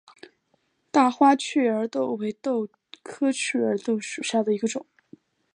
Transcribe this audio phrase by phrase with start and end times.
[0.89, 2.67] 大花雀儿豆为豆
[3.03, 4.83] 科雀儿豆属下的一个种。